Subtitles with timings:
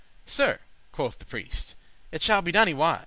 [0.25, 0.57] "Sir,"
[0.91, 1.75] quoth the priest,
[2.11, 2.99] "it shall be done, y wis."